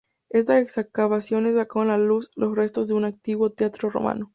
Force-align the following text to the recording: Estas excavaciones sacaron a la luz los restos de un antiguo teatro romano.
Estas 0.31 0.75
excavaciones 0.77 1.55
sacaron 1.55 1.91
a 1.91 1.97
la 1.99 2.03
luz 2.03 2.31
los 2.35 2.55
restos 2.55 2.87
de 2.87 2.95
un 2.95 3.05
antiguo 3.05 3.51
teatro 3.51 3.91
romano. 3.91 4.29